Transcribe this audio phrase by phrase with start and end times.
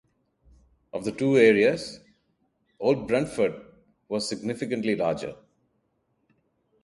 [0.93, 1.99] Of the two areas,
[2.79, 3.53] Old Brentford
[4.09, 5.35] was significantly larger.